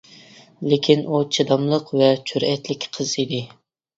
لېكىن، 0.71 1.03
ئۇ 1.09 1.19
چىداملىق 1.35 1.93
ۋە 2.01 2.09
جۈرئەتلىك 2.31 2.87
قىز 2.97 3.15
ئىدى. 3.25 3.43